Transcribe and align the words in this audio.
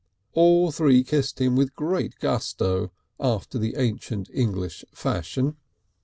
All 0.33 0.71
three 0.71 1.03
kissed 1.03 1.39
him 1.39 1.55
with 1.55 1.75
great 1.75 2.17
gusto 2.17 2.91
after 3.19 3.59
the 3.59 3.75
ancient 3.75 4.31
English 4.33 4.83
fashion. 4.91 5.57